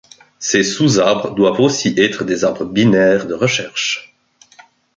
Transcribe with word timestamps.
Ces 0.39 0.63
sous-arbres 0.63 1.35
doivent 1.35 1.59
aussi 1.59 1.93
être 1.95 2.23
des 2.25 2.43
arbres 2.43 2.65
binaires 2.65 3.27
de 3.27 3.35
recherche. 3.35 4.15